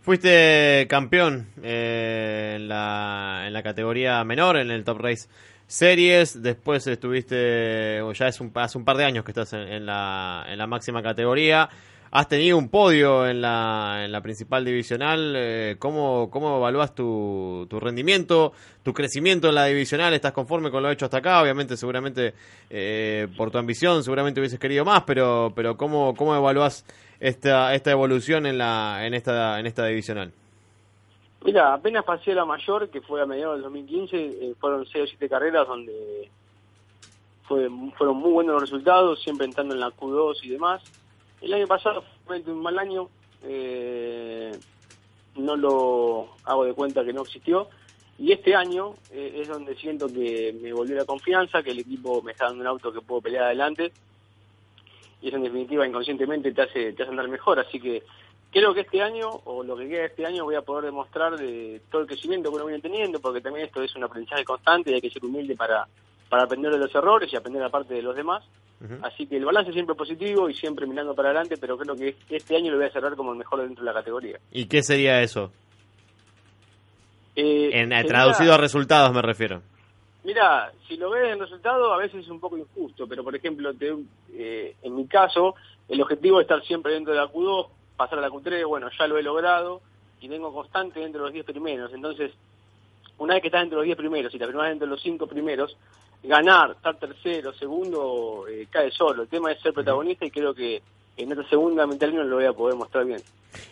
Fuiste 0.00 0.86
campeón 0.88 1.48
eh, 1.62 2.54
en, 2.56 2.68
la, 2.68 3.44
en 3.46 3.52
la 3.52 3.62
categoría 3.62 4.22
menor, 4.22 4.56
en 4.56 4.70
el 4.70 4.84
Top 4.84 4.98
Race 4.98 5.28
Series, 5.66 6.42
después 6.42 6.86
estuviste, 6.86 8.00
o 8.00 8.12
ya 8.12 8.28
es 8.28 8.40
un, 8.40 8.52
hace 8.54 8.78
un 8.78 8.84
par 8.84 8.96
de 8.96 9.04
años 9.04 9.24
que 9.24 9.32
estás 9.32 9.52
en, 9.52 9.84
la, 9.84 10.44
en 10.48 10.58
la 10.58 10.66
máxima 10.66 11.02
categoría, 11.02 11.68
has 12.12 12.28
tenido 12.28 12.56
un 12.56 12.68
podio 12.68 13.26
en 13.26 13.40
la, 13.40 14.02
en 14.04 14.12
la 14.12 14.20
principal 14.20 14.64
divisional, 14.64 15.34
eh, 15.36 15.76
¿cómo, 15.78 16.30
¿cómo 16.30 16.58
evalúas 16.58 16.94
tu, 16.94 17.66
tu 17.68 17.80
rendimiento, 17.80 18.52
tu 18.82 18.92
crecimiento 18.94 19.48
en 19.48 19.56
la 19.56 19.64
divisional? 19.64 20.14
¿Estás 20.14 20.32
conforme 20.32 20.70
con 20.70 20.82
lo 20.82 20.90
hecho 20.90 21.06
hasta 21.06 21.18
acá? 21.18 21.42
Obviamente, 21.42 21.76
seguramente 21.76 22.34
eh, 22.70 23.26
por 23.36 23.50
tu 23.50 23.58
ambición, 23.58 24.04
seguramente 24.04 24.40
hubieses 24.40 24.60
querido 24.60 24.84
más, 24.84 25.02
pero, 25.04 25.52
pero 25.54 25.76
¿cómo, 25.76 26.14
cómo 26.14 26.34
evalúas 26.34 26.84
esta, 27.18 27.74
esta 27.74 27.90
evolución 27.90 28.46
en, 28.46 28.58
la, 28.58 29.00
en, 29.04 29.14
esta, 29.14 29.58
en 29.58 29.66
esta 29.66 29.84
divisional? 29.86 30.32
Mira, 31.44 31.74
apenas 31.74 32.04
pasé 32.04 32.32
a 32.32 32.36
la 32.36 32.44
mayor, 32.44 32.88
que 32.88 33.00
fue 33.00 33.22
a 33.22 33.26
mediados 33.26 33.56
del 33.56 33.62
2015, 33.64 34.16
eh, 34.16 34.54
fueron 34.58 34.86
6 34.86 35.04
o 35.04 35.06
7 35.06 35.28
carreras 35.28 35.68
donde 35.68 36.30
fue, 37.46 37.68
fueron 37.96 38.16
muy 38.16 38.32
buenos 38.32 38.54
los 38.54 38.62
resultados, 38.62 39.22
siempre 39.22 39.46
entrando 39.46 39.74
en 39.74 39.80
la 39.80 39.90
Q2 39.90 40.38
y 40.42 40.48
demás. 40.48 40.82
El 41.40 41.52
año 41.54 41.66
pasado 41.66 42.02
fue 42.26 42.40
un 42.46 42.62
mal 42.62 42.78
año, 42.78 43.08
eh, 43.44 44.52
no 45.36 45.56
lo 45.56 46.30
hago 46.44 46.64
de 46.64 46.74
cuenta 46.74 47.04
que 47.04 47.12
no 47.12 47.22
existió. 47.22 47.68
Y 48.18 48.32
este 48.32 48.54
año 48.54 48.94
eh, 49.10 49.40
es 49.42 49.48
donde 49.48 49.76
siento 49.76 50.08
que 50.08 50.56
me 50.60 50.72
volvió 50.72 50.96
la 50.96 51.04
confianza, 51.04 51.62
que 51.62 51.72
el 51.72 51.80
equipo 51.80 52.22
me 52.22 52.32
está 52.32 52.46
dando 52.46 52.62
un 52.62 52.66
auto 52.66 52.92
que 52.92 53.02
puedo 53.02 53.20
pelear 53.20 53.44
adelante. 53.44 53.92
Y 55.20 55.28
eso 55.28 55.36
en 55.36 55.42
definitiva 55.44 55.86
inconscientemente 55.86 56.52
te 56.52 56.62
hace, 56.62 56.92
te 56.94 57.02
hace 57.02 57.10
andar 57.10 57.28
mejor. 57.28 57.58
Así 57.60 57.78
que 57.78 58.02
creo 58.52 58.74
que 58.74 58.80
este 58.80 59.02
año, 59.02 59.28
o 59.44 59.62
lo 59.62 59.76
que 59.76 59.88
queda 59.88 60.00
de 60.00 60.06
este 60.06 60.26
año, 60.26 60.44
voy 60.44 60.54
a 60.54 60.62
poder 60.62 60.86
demostrar 60.86 61.36
de 61.36 61.80
todo 61.90 62.02
el 62.02 62.06
crecimiento 62.06 62.50
que 62.50 62.56
uno 62.56 62.66
viene 62.66 62.82
teniendo, 62.82 63.20
porque 63.20 63.40
también 63.40 63.66
esto 63.66 63.82
es 63.82 63.94
un 63.96 64.04
aprendizaje 64.04 64.44
constante 64.44 64.90
y 64.90 64.94
hay 64.94 65.00
que 65.00 65.10
ser 65.10 65.24
humilde 65.24 65.56
para, 65.56 65.86
para 66.28 66.44
aprender 66.44 66.72
de 66.72 66.78
los 66.78 66.94
errores 66.94 67.32
y 67.32 67.36
aprender 67.36 67.62
aparte 67.62 67.94
de 67.94 68.02
los 68.02 68.16
demás. 68.16 68.44
Uh 68.80 68.84
-huh. 68.84 68.98
Así 69.02 69.26
que 69.26 69.36
el 69.36 69.44
balance 69.44 69.72
siempre 69.72 69.94
positivo 69.94 70.50
y 70.50 70.54
siempre 70.54 70.86
mirando 70.86 71.14
para 71.14 71.30
adelante, 71.30 71.56
pero 71.58 71.78
creo 71.78 71.96
que 71.96 72.14
este 72.28 72.56
año 72.56 72.70
lo 72.70 72.78
voy 72.78 72.86
a 72.86 72.92
cerrar 72.92 73.16
como 73.16 73.32
el 73.32 73.38
mejor 73.38 73.62
dentro 73.62 73.84
de 73.84 73.90
la 73.90 73.98
categoría. 73.98 74.38
¿Y 74.52 74.66
qué 74.66 74.82
sería 74.82 75.22
eso? 75.22 75.50
Eh, 77.34 77.70
en 77.72 77.90
sería, 77.90 78.04
traducido 78.04 78.54
a 78.54 78.58
resultados 78.58 79.14
me 79.14 79.22
refiero. 79.22 79.62
Mira, 80.24 80.72
si 80.88 80.96
lo 80.96 81.10
ves 81.10 81.32
en 81.32 81.38
resultado 81.38 81.94
a 81.94 81.98
veces 81.98 82.24
es 82.24 82.28
un 82.28 82.40
poco 82.40 82.58
injusto, 82.58 83.06
pero 83.06 83.22
por 83.22 83.36
ejemplo, 83.36 83.72
te, 83.74 83.94
eh, 84.34 84.74
en 84.82 84.96
mi 84.96 85.06
caso, 85.06 85.54
el 85.88 86.02
objetivo 86.02 86.40
es 86.40 86.44
estar 86.46 86.60
siempre 86.64 86.94
dentro 86.94 87.12
de 87.12 87.20
la 87.20 87.28
Q2, 87.28 87.68
pasar 87.96 88.18
a 88.18 88.22
la 88.22 88.28
Q3, 88.28 88.66
bueno, 88.66 88.88
ya 88.96 89.06
lo 89.06 89.18
he 89.18 89.22
logrado 89.22 89.80
y 90.20 90.28
vengo 90.28 90.52
constante 90.52 91.00
dentro 91.00 91.20
de 91.20 91.26
los 91.26 91.32
10 91.32 91.46
primeros. 91.46 91.92
Entonces, 91.92 92.32
una 93.18 93.34
vez 93.34 93.42
que 93.42 93.48
estás 93.48 93.62
entre 93.62 93.76
los 93.76 93.84
10 93.84 93.96
primeros 93.96 94.34
y 94.34 94.38
la 94.38 94.46
primera 94.46 94.68
dentro 94.68 94.86
de 94.86 94.90
los 94.90 95.02
5 95.02 95.26
primeros, 95.26 95.76
ganar, 96.22 96.72
estar 96.72 96.96
tercero, 96.96 97.52
segundo, 97.54 98.46
eh, 98.48 98.66
cae 98.70 98.90
solo. 98.90 99.22
El 99.22 99.28
tema 99.28 99.52
es 99.52 99.60
ser 99.60 99.72
protagonista 99.72 100.24
y 100.24 100.30
creo 100.30 100.54
que 100.54 100.82
en 101.16 101.32
esta 101.32 101.48
segunda 101.48 101.86
mitad 101.86 102.08
no 102.08 102.24
lo 102.24 102.36
voy 102.36 102.44
a 102.44 102.52
poder 102.52 102.76
mostrar 102.76 103.04
bien. 103.04 103.20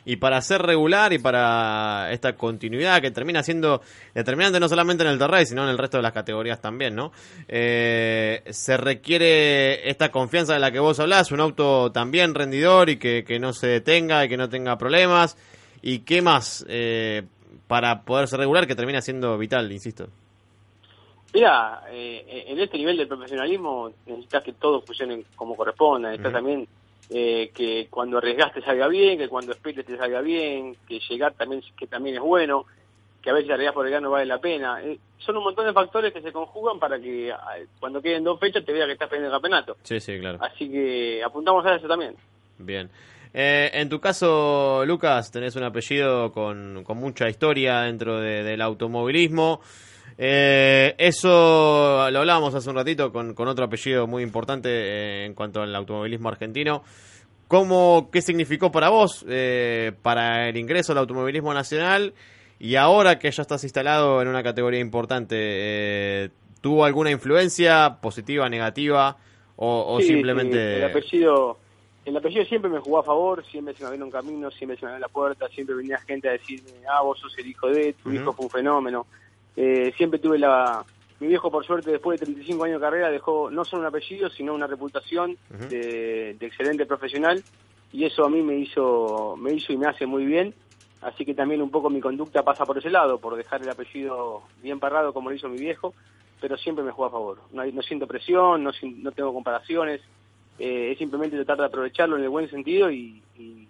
Y 0.04 0.16
para 0.16 0.40
ser 0.40 0.62
regular 0.62 1.12
y 1.12 1.18
para 1.18 2.10
esta 2.10 2.34
continuidad 2.36 3.02
que 3.02 3.10
termina 3.10 3.42
siendo 3.42 3.82
determinante 4.14 4.58
no 4.58 4.68
solamente 4.68 5.04
en 5.04 5.10
el 5.10 5.18
Terray, 5.18 5.46
sino 5.46 5.62
en 5.64 5.70
el 5.70 5.78
resto 5.78 5.98
de 5.98 6.02
las 6.02 6.12
categorías 6.12 6.60
también, 6.60 6.94
¿no? 6.94 7.12
Eh, 7.48 8.42
se 8.50 8.76
requiere 8.76 9.88
esta 9.88 10.10
confianza 10.10 10.54
de 10.54 10.60
la 10.60 10.70
que 10.70 10.78
vos 10.78 10.98
hablás, 11.00 11.32
un 11.32 11.40
auto 11.40 11.92
también 11.92 12.34
rendidor 12.34 12.88
y 12.88 12.98
que, 12.98 13.24
que 13.24 13.38
no 13.38 13.52
se 13.52 13.66
detenga 13.66 14.24
y 14.24 14.28
que 14.28 14.36
no 14.36 14.48
tenga 14.48 14.78
problemas. 14.78 15.36
¿Y 15.82 16.00
qué 16.00 16.22
más 16.22 16.64
eh, 16.68 17.24
para 17.66 18.02
poder 18.04 18.26
ser 18.26 18.38
regular 18.38 18.66
que 18.66 18.74
termina 18.74 19.02
siendo 19.02 19.36
vital, 19.36 19.70
insisto? 19.70 20.08
Mira, 21.34 21.82
eh, 21.90 22.44
en 22.46 22.60
este 22.60 22.78
nivel 22.78 22.96
de 22.96 23.06
profesionalismo 23.06 23.90
necesitas 24.06 24.44
que 24.44 24.52
todo 24.52 24.80
funcione 24.82 25.24
como 25.34 25.56
corresponda, 25.56 26.08
necesitas 26.08 26.32
uh 26.32 26.36
-huh. 26.36 26.38
también 26.38 26.68
eh, 27.10 27.50
que 27.54 27.88
cuando 27.90 28.18
arriesgaste 28.18 28.62
salga 28.62 28.88
bien, 28.88 29.18
que 29.18 29.28
cuando 29.28 29.52
esperes 29.52 29.86
te 29.86 29.96
salga 29.96 30.20
bien, 30.20 30.76
que 30.88 31.00
llegar 31.00 31.34
también 31.34 31.62
que 31.76 31.86
también 31.86 32.16
es 32.16 32.22
bueno, 32.22 32.66
que 33.22 33.30
a 33.30 33.32
veces 33.32 33.50
arriesgar 33.50 33.74
por 33.74 33.86
el 33.86 34.02
no 34.02 34.10
vale 34.10 34.26
la 34.26 34.38
pena. 34.38 34.82
Eh, 34.82 34.98
son 35.18 35.36
un 35.38 35.44
montón 35.44 35.66
de 35.66 35.72
factores 35.72 36.12
que 36.12 36.20
se 36.20 36.32
conjugan 36.32 36.78
para 36.78 36.98
que 36.98 37.30
eh, 37.30 37.34
cuando 37.80 38.02
queden 38.02 38.22
dos 38.22 38.38
fechas 38.38 38.64
te 38.64 38.72
vea 38.72 38.86
que 38.86 38.92
estás 38.92 39.08
peleando 39.08 39.28
el 39.28 39.40
campeonato. 39.40 39.76
Sí, 39.82 39.98
sí, 40.00 40.18
claro. 40.18 40.38
Así 40.42 40.70
que 40.70 41.22
apuntamos 41.24 41.64
a 41.64 41.76
eso 41.76 41.88
también. 41.88 42.14
Bien. 42.58 42.90
Eh, 43.32 43.70
en 43.72 43.88
tu 43.88 43.98
caso, 43.98 44.84
Lucas, 44.86 45.32
tenés 45.32 45.56
un 45.56 45.64
apellido 45.64 46.30
con, 46.32 46.84
con 46.84 46.98
mucha 46.98 47.28
historia 47.28 47.80
dentro 47.80 48.20
de, 48.20 48.44
del 48.44 48.60
automovilismo. 48.60 49.60
Eh, 50.16 50.94
eso 50.98 52.08
lo 52.10 52.18
hablábamos 52.20 52.54
hace 52.54 52.70
un 52.70 52.76
ratito 52.76 53.12
con, 53.12 53.34
con 53.34 53.48
otro 53.48 53.64
apellido 53.64 54.06
muy 54.06 54.22
importante 54.22 54.68
eh, 54.70 55.24
en 55.24 55.34
cuanto 55.34 55.62
al 55.62 55.74
automovilismo 55.74 56.28
argentino. 56.28 56.82
¿Cómo, 57.48 58.08
¿Qué 58.10 58.22
significó 58.22 58.72
para 58.72 58.88
vos, 58.88 59.24
eh, 59.28 59.92
para 60.02 60.48
el 60.48 60.56
ingreso 60.56 60.92
al 60.92 60.98
automovilismo 60.98 61.52
nacional? 61.52 62.14
Y 62.58 62.76
ahora 62.76 63.18
que 63.18 63.30
ya 63.30 63.42
estás 63.42 63.64
instalado 63.64 64.22
en 64.22 64.28
una 64.28 64.42
categoría 64.42 64.80
importante, 64.80 65.36
eh, 65.38 66.30
¿tuvo 66.60 66.84
alguna 66.84 67.10
influencia 67.10 67.98
positiva, 68.00 68.48
negativa 68.48 69.16
o, 69.56 69.94
o 69.94 70.00
sí, 70.00 70.08
simplemente...? 70.08 70.76
El 70.76 70.84
apellido... 70.84 71.58
El 72.04 72.14
apellido 72.18 72.44
siempre 72.44 72.70
me 72.70 72.80
jugó 72.80 72.98
a 72.98 73.02
favor, 73.02 73.42
siempre 73.46 73.74
se 73.74 73.82
me 73.82 73.88
abrió 73.88 74.04
un 74.04 74.10
camino, 74.10 74.50
siempre 74.50 74.76
se 74.78 74.84
me 74.84 74.92
abrió 74.92 75.06
la 75.06 75.12
puerta, 75.12 75.48
siempre 75.48 75.74
venía 75.74 75.96
gente 76.00 76.28
a 76.28 76.32
decirme, 76.32 76.70
ah, 76.86 77.00
vos 77.00 77.18
sos 77.18 77.32
el 77.38 77.46
hijo 77.46 77.68
de, 77.68 77.94
tu 77.94 78.10
uh 78.10 78.12
-huh. 78.12 78.16
hijo 78.16 78.32
fue 78.34 78.44
un 78.44 78.50
fenómeno. 78.50 79.06
Eh, 79.56 79.92
siempre 79.96 80.18
tuve 80.18 80.38
la... 80.38 80.84
Mi 81.20 81.28
viejo, 81.28 81.50
por 81.50 81.64
suerte, 81.64 81.90
después 81.92 82.18
de 82.18 82.26
35 82.26 82.64
años 82.64 82.80
de 82.80 82.84
carrera, 82.86 83.10
dejó 83.10 83.50
no 83.50 83.64
solo 83.64 83.82
un 83.82 83.86
apellido, 83.88 84.28
sino 84.30 84.52
una 84.52 84.66
reputación 84.66 85.30
uh 85.50 85.54
-huh. 85.54 85.68
de, 85.68 86.34
de, 86.38 86.46
excelente 86.46 86.86
profesional, 86.86 87.42
y 87.92 88.04
eso 88.04 88.24
a 88.24 88.28
mí 88.28 88.42
me 88.42 88.56
hizo, 88.56 89.36
me 89.38 89.52
hizo 89.52 89.72
y 89.72 89.76
me 89.76 89.86
hace 89.86 90.06
muy 90.06 90.24
bien. 90.26 90.52
así 91.02 91.24
que 91.24 91.34
también 91.34 91.60
un 91.62 91.70
poco 91.70 91.88
mi 91.90 92.00
conducta 92.00 92.42
pasa 92.42 92.64
por 92.66 92.78
ese 92.78 92.88
lado, 92.90 93.18
por 93.18 93.36
dejar 93.36 93.62
el 93.62 93.68
apellido 93.68 94.42
bien 94.62 94.80
parado 94.80 95.12
como 95.12 95.28
lo 95.30 95.36
hizo 95.36 95.48
mi 95.50 95.58
viejo, 95.58 95.94
pero 96.40 96.56
siempre 96.56 96.82
me 96.84 96.90
juega 96.92 97.08
a 97.08 97.12
favor. 97.12 97.38
No, 97.52 97.60
hay- 97.62 97.72
no 97.72 97.82
siento 97.82 98.06
presión, 98.06 98.64
no, 98.64 98.72
no 98.82 99.12
tengo 99.12 99.32
comparaciones, 99.34 100.00
eh, 100.58 100.90
es 100.92 100.98
simplemente 100.98 101.36
tratar 101.36 101.58
de 101.58 101.64
aprovecharlo 101.66 102.16
en 102.16 102.22
el 102.24 102.28
buen 102.30 102.48
sentido 102.50 102.90
y, 102.90 103.22
y, 103.38 103.68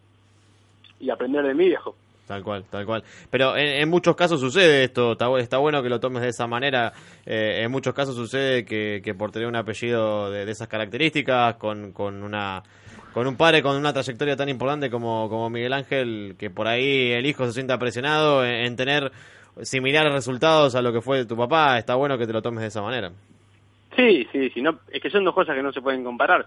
y 1.00 1.11
aprender 1.11 1.45
de 1.45 1.55
mi 1.55 1.67
viejo. 1.67 1.95
Tal 2.26 2.43
cual, 2.43 2.64
tal 2.71 2.87
cual. 2.87 3.04
Pero 3.31 3.54
en, 3.57 3.66
en 3.83 3.88
muchos 3.90 4.16
casos 4.16 4.40
sucede 4.40 4.85
esto, 4.85 5.12
está, 5.12 5.28
bu- 5.28 5.40
está 5.40 5.59
bueno 5.59 5.83
que 5.83 5.90
lo 5.90 6.00
tomes 6.00 6.23
de 6.23 6.28
esa 6.31 6.47
manera. 6.47 6.93
eh, 7.26 7.61
en 7.62 7.71
muchos 7.71 7.93
casos 7.93 8.14
sucede 8.14 8.64
que, 8.64 9.02
que 9.04 9.12
por 9.14 9.31
tener 9.31 9.47
un 9.47 9.57
apellido 9.57 10.31
de, 10.31 10.47
de 10.47 10.52
esas 10.52 10.69
características, 10.69 11.57
con, 11.57 11.93
con 11.93 12.23
una 12.23 12.62
con 13.12 13.26
un 13.28 13.37
padre 13.37 13.62
con 13.62 13.76
una 13.76 13.93
trayectoria 13.93 14.35
tan 14.37 14.49
importante 14.49 14.90
como, 14.90 15.28
como 15.28 15.49
Miguel 15.50 15.73
Ángel, 15.75 16.35
que 16.38 16.50
por 16.50 16.66
ahí 16.66 17.12
el 17.12 17.26
hijo 17.26 17.47
se 17.47 17.52
sienta 17.52 17.78
presionado 17.78 18.45
en, 18.45 18.52
en 18.66 18.75
tener 18.76 19.12
similares 19.62 20.12
resultados 20.12 20.75
a 20.75 20.83
lo 20.83 20.93
que 20.93 21.00
fue 21.00 21.25
tu 21.26 21.37
papá, 21.37 21.78
está 21.78 21.95
bueno 21.95 22.19
que 22.19 22.26
te 22.26 22.33
lo 22.33 22.43
tomes 22.43 22.62
de 22.62 22.69
esa 22.69 22.83
manera. 22.83 23.12
Sí, 23.97 24.26
sí, 24.33 24.50
sí, 24.50 24.61
no, 24.62 24.81
es 24.90 25.00
que 25.00 25.11
son 25.11 25.23
dos 25.25 25.35
cosas 25.35 25.54
que 25.54 25.62
no 25.62 25.73
se 25.73 25.81
pueden 25.81 26.02
comparar. 26.02 26.45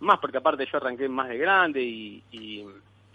Más 0.00 0.18
porque 0.20 0.38
aparte 0.38 0.64
yo 0.70 0.78
arranqué 0.78 1.08
más 1.08 1.28
de 1.28 1.36
grande 1.36 1.82
y, 1.82 2.22
y, 2.32 2.64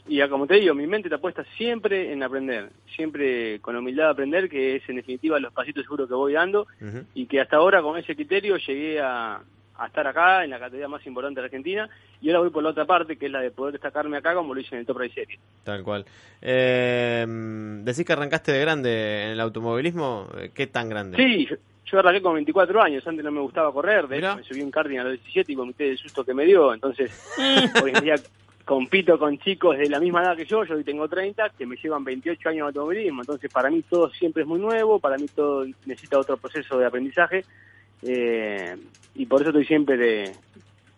y 0.08 0.18
ya 0.18 0.28
como 0.30 0.46
te 0.48 0.56
digo, 0.56 0.74
mi 0.74 0.86
mente 0.88 1.08
está 1.08 1.18
puesta 1.18 1.44
siempre 1.58 2.12
en 2.12 2.24
aprender, 2.24 2.70
siempre 2.96 3.60
con 3.60 3.76
humildad 3.76 4.10
aprender, 4.10 4.50
que 4.50 4.76
es 4.76 4.90
en 4.90 4.98
definitiva 4.98 5.40
los 5.40 5.54
pasitos 5.54 5.84
seguros 5.84 6.08
que 6.10 6.16
voy 6.16 6.34
dando 6.34 6.68
y 7.14 7.26
que 7.26 7.40
hasta 7.42 7.58
ahora 7.58 7.82
con 7.82 7.98
ese 7.98 8.16
criterio 8.16 8.58
llegué 8.58 9.00
a, 9.00 9.42
a 9.78 9.88
estar 9.88 10.06
acá 10.06 10.44
en 10.44 10.50
la 10.52 10.60
categoría 10.60 10.88
más 10.88 11.06
importante 11.08 11.40
de 11.40 11.46
Argentina 11.46 11.90
y 12.22 12.30
ahora 12.30 12.42
voy 12.42 12.50
por 12.52 12.64
la 12.64 12.70
otra 12.70 12.86
parte 12.86 13.18
que 13.18 13.26
es 13.28 13.32
la 13.32 13.42
de 13.42 13.52
poder 13.52 13.74
destacarme 13.74 14.18
acá 14.18 14.34
como 14.36 14.54
lo 14.54 14.60
hice 14.62 14.76
en 14.76 14.82
el 14.82 14.86
Top 14.86 14.98
Race 14.98 15.14
Series. 15.14 15.40
Tal 15.64 15.84
cual. 15.84 16.06
Eh, 16.42 17.26
decís 17.84 18.06
que 18.06 18.14
arrancaste 18.14 18.52
de 18.52 18.60
grande 18.62 19.24
en 19.24 19.30
el 19.32 19.40
automovilismo. 19.40 20.28
eh, 20.38 20.52
¿Qué 20.54 20.68
tan 20.68 20.90
grande? 20.90 21.18
Sí, 21.18 21.48
yo, 21.50 21.56
yo 21.86 22.00
arranqué 22.00 22.22
con 22.22 22.34
24 22.34 22.82
años, 22.82 23.08
antes 23.08 23.24
no 23.24 23.32
me 23.32 23.42
gustaba 23.42 23.72
correr, 23.72 24.08
de 24.08 24.18
hecho 24.18 24.36
me 24.38 24.44
subí 24.44 24.62
un 24.62 24.72
karting 24.72 24.98
a 25.00 25.04
los 25.04 25.14
17 25.14 25.52
y 25.52 25.56
vomité 25.56 25.84
del 25.86 25.98
susto 25.98 26.24
que 26.24 26.34
me 26.34 26.46
dio, 26.46 26.74
entonces 26.74 27.12
hoy 27.84 27.92
en 27.94 28.04
día 28.04 28.16
compito 28.66 29.20
con 29.20 29.38
chicos 29.40 29.78
de 29.78 29.90
la 29.90 30.00
misma 30.00 30.24
edad 30.24 30.38
que 30.38 30.46
yo, 30.46 30.64
yo 30.64 30.76
hoy 30.76 30.84
tengo 30.84 31.08
30, 31.08 31.50
que 31.58 31.66
me 31.66 31.76
llevan 31.76 32.04
28 32.04 32.50
años 32.50 32.60
de 32.60 32.68
automovilismo, 32.68 33.22
entonces 33.22 33.52
para 33.52 33.70
mí 33.70 33.84
todo 33.90 34.10
siempre 34.12 34.44
es 34.44 34.48
muy 34.48 34.60
nuevo, 34.60 35.00
para 35.00 35.18
mí 35.18 35.28
todo 35.28 35.66
necesita 35.86 36.20
otro 36.20 36.38
proceso 36.38 36.78
de 36.78 36.86
aprendizaje 36.86 37.44
eh, 38.02 38.76
y 39.16 39.26
por 39.26 39.42
eso 39.42 39.50
estoy 39.50 39.66
siempre 39.66 40.32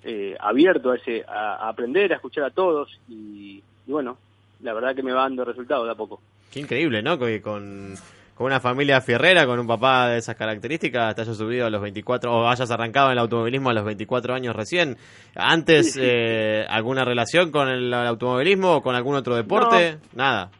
eh, 0.04 0.36
abierto 0.40 0.92
a, 0.92 0.98
ese, 0.98 1.24
a, 1.28 1.66
a 1.66 1.70
aprender, 1.70 2.14
a 2.14 2.18
escuchar 2.18 2.44
a 2.44 2.52
todos 2.52 3.00
y, 3.10 3.64
y 3.88 3.92
bueno, 3.92 4.18
la 4.62 4.74
verdad 4.74 4.96
que 4.96 5.04
me 5.04 5.12
va 5.12 5.24
dando 5.24 5.46
resultados 5.46 5.86
de 5.86 5.92
a 5.92 5.96
poco. 5.96 6.22
Qué 6.52 6.60
increíble, 6.60 7.02
¿no? 7.02 7.18
Que 7.20 7.42
con, 7.42 7.96
con 8.36 8.48
una 8.48 8.60
familia 8.60 9.00
fierrera, 9.00 9.46
con 9.46 9.60
un 9.60 9.66
papá 9.66 10.10
de 10.10 10.18
esas 10.18 10.36
características, 10.36 11.16
te 11.16 11.22
hayas 11.22 11.38
subido 11.38 11.66
a 11.66 11.70
los 11.70 11.82
24, 11.82 12.32
o 12.32 12.48
hayas 12.48 12.70
arrancado 12.70 13.08
en 13.08 13.14
el 13.14 13.20
automovilismo 13.20 13.70
a 13.70 13.74
los 13.74 13.86
24 13.86 14.34
años 14.34 14.56
recién. 14.56 14.98
¿Antes 15.36 15.98
eh, 16.00 16.66
alguna 16.70 17.06
relación 17.06 17.50
con 17.50 17.70
el, 17.70 17.94
automovilismo 17.94 18.76
o 18.76 18.82
con 18.82 18.94
algún 18.94 19.16
otro 19.16 19.36
deporte? 19.36 19.98
Nada. 20.14 20.52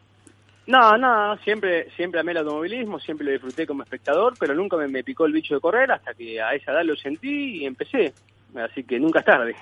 No, 0.66 0.96
no, 0.96 1.36
siempre, 1.44 1.90
siempre 1.94 2.20
amé 2.20 2.32
el 2.32 2.38
automovilismo, 2.38 2.98
siempre 2.98 3.26
lo 3.26 3.32
disfruté 3.32 3.66
como 3.66 3.82
espectador, 3.82 4.34
pero 4.40 4.54
nunca 4.54 4.76
me, 4.78 4.88
me 4.88 5.04
picó 5.04 5.26
el 5.26 5.32
bicho 5.32 5.54
de 5.54 5.60
correr 5.60 5.92
hasta 5.92 6.14
que 6.14 6.40
a 6.40 6.54
esa 6.54 6.72
edad 6.72 6.82
lo 6.82 6.96
sentí 6.96 7.58
y 7.58 7.66
empecé. 7.66 8.12
Así 8.56 8.84
que 8.84 8.98
nunca 8.98 9.20
es 9.20 9.26
tarde. 9.26 9.54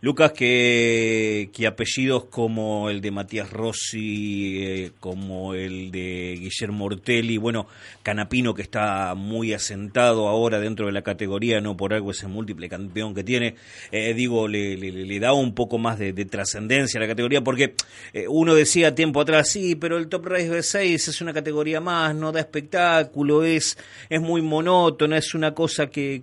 Lucas, 0.00 0.30
que, 0.32 1.50
apellidos 1.66 2.26
como 2.26 2.88
el 2.88 3.00
de 3.00 3.10
Matías 3.10 3.50
Rossi, 3.50 4.62
eh, 4.62 4.92
como 5.00 5.54
el 5.54 5.90
de 5.90 6.36
Guillermo 6.38 6.84
Ortelli, 6.84 7.36
bueno, 7.36 7.66
Canapino 8.04 8.54
que 8.54 8.62
está 8.62 9.14
muy 9.16 9.52
asentado 9.52 10.28
ahora 10.28 10.60
dentro 10.60 10.86
de 10.86 10.92
la 10.92 11.02
categoría, 11.02 11.60
no 11.60 11.76
por 11.76 11.92
algo 11.94 12.12
ese 12.12 12.28
múltiple 12.28 12.68
campeón 12.68 13.12
que 13.12 13.24
tiene, 13.24 13.56
eh, 13.90 14.14
digo, 14.14 14.46
le, 14.46 15.18
da 15.18 15.32
un 15.32 15.52
poco 15.52 15.78
más 15.78 15.98
de, 15.98 16.12
de 16.12 16.24
trascendencia 16.26 16.98
a 16.98 17.02
la 17.02 17.08
categoría, 17.08 17.42
porque 17.42 17.74
eh, 18.12 18.26
uno 18.28 18.54
decía 18.54 18.94
tiempo 18.94 19.20
atrás, 19.20 19.50
sí, 19.50 19.74
pero 19.74 19.98
el 19.98 20.08
Top 20.08 20.26
Race 20.26 20.48
B6 20.48 21.08
es 21.08 21.20
una 21.20 21.34
categoría 21.34 21.80
más, 21.80 22.14
no 22.14 22.30
da 22.30 22.38
espectáculo, 22.38 23.42
es, 23.42 23.76
es 24.08 24.20
muy 24.20 24.42
monótona, 24.42 25.18
es 25.18 25.34
una 25.34 25.54
cosa 25.54 25.88
que 25.88 26.22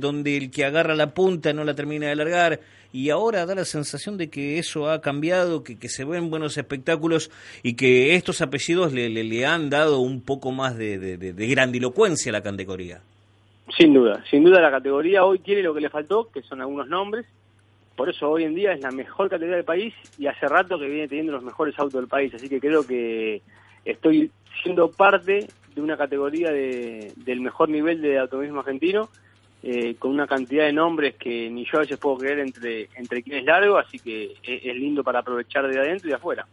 donde 0.00 0.38
el 0.38 0.50
que 0.50 0.64
agarra 0.64 0.94
la 0.94 1.12
punta 1.12 1.52
no 1.52 1.64
la 1.64 1.74
termina 1.74 2.08
de 2.08 2.16
largar, 2.16 2.39
y 2.92 3.10
ahora 3.10 3.46
da 3.46 3.54
la 3.54 3.64
sensación 3.64 4.16
de 4.18 4.30
que 4.30 4.58
eso 4.58 4.90
ha 4.90 5.00
cambiado, 5.00 5.62
que, 5.62 5.78
que 5.78 5.88
se 5.88 6.04
ven 6.04 6.30
buenos 6.30 6.56
espectáculos 6.58 7.30
y 7.62 7.74
que 7.74 8.14
estos 8.16 8.40
apellidos 8.40 8.92
le, 8.92 9.08
le, 9.08 9.46
han 9.46 9.70
dado 9.70 10.00
un 10.00 10.20
poco 10.22 10.50
más 10.52 10.76
de- 10.76 10.98
de 10.98 11.46
grandilocuencia 11.46 12.30
a 12.30 12.32
la 12.32 12.42
categoría. 12.42 13.00
Sin 13.78 13.94
duda, 13.94 14.24
sin 14.28 14.42
duda 14.42 14.60
la 14.60 14.70
categoría 14.72 15.24
hoy 15.24 15.38
tiene 15.38 15.62
lo 15.62 15.72
que 15.72 15.80
le 15.80 15.88
faltó, 15.90 16.28
que 16.32 16.42
son 16.42 16.60
algunos 16.60 16.88
nombres. 16.88 17.24
Por 17.94 18.08
eso 18.10 18.28
hoy 18.28 18.42
en 18.44 18.54
día 18.54 18.72
es 18.72 18.80
la 18.80 18.90
mejor 18.90 19.28
categoría 19.28 19.56
del 19.56 19.64
país 19.64 19.94
y 20.18 20.26
hace 20.26 20.48
rato 20.48 20.78
que 20.78 20.86
viene 20.88 21.06
teniendo 21.06 21.32
los 21.32 21.44
mejores 21.44 21.78
autos 21.78 22.00
del 22.00 22.08
país. 22.08 22.34
Así 22.34 22.48
que 22.48 22.58
creo 22.58 22.84
que 22.86 23.42
estoy 23.84 24.30
siendo 24.62 24.90
parte 24.90 25.46
de 25.74 25.80
una 25.80 25.96
categoría 25.96 26.50
de- 26.50 27.12
del 27.16 27.40
mejor 27.40 27.68
nivel 27.68 28.02
de 28.02 28.18
automovilismo 28.18 28.60
argentino, 28.60 29.08
eh, 29.62 29.94
con 29.98 30.12
una 30.12 30.26
cantidad 30.26 30.64
de 30.64 30.72
nombres 30.72 31.14
que 31.16 31.50
ni 31.50 31.64
yo 31.64 31.78
a 31.78 31.80
veces 31.80 31.98
puedo 31.98 32.16
creer 32.18 32.38
entre, 32.40 32.88
entre 32.96 33.22
quien 33.22 33.38
es 33.38 33.44
largo, 33.44 33.78
así 33.78 33.98
que 33.98 34.32
es, 34.42 34.64
es 34.64 34.74
lindo 34.76 35.02
para 35.04 35.20
aprovechar 35.20 35.68
de 35.68 35.78
adentro 35.78 36.08
y 36.08 36.10
de 36.10 36.16
afuera. 36.16 36.46